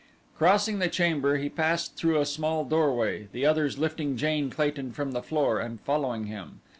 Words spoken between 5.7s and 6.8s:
following him.